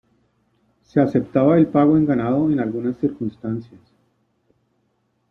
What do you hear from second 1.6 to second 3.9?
pago en ganado en algunas circunstancias.